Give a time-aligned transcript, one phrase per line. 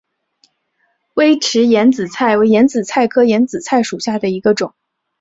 [1.13, 4.73] 微齿眼子菜为眼子菜科眼子菜属下的一个种。